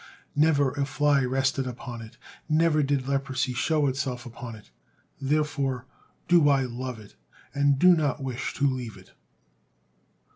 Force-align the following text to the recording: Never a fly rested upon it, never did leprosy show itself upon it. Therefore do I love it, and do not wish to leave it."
Never 0.35 0.71
a 0.71 0.83
fly 0.87 1.23
rested 1.23 1.67
upon 1.67 2.01
it, 2.01 2.17
never 2.49 2.81
did 2.81 3.07
leprosy 3.07 3.53
show 3.53 3.85
itself 3.85 4.25
upon 4.25 4.55
it. 4.55 4.71
Therefore 5.21 5.85
do 6.27 6.49
I 6.49 6.63
love 6.63 6.97
it, 6.99 7.15
and 7.53 7.77
do 7.77 7.95
not 7.95 8.19
wish 8.23 8.55
to 8.55 8.65
leave 8.67 8.97
it." 8.97 9.11